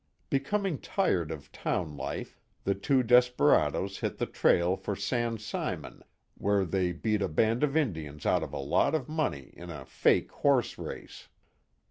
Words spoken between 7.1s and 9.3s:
a band of Indians out of a lot of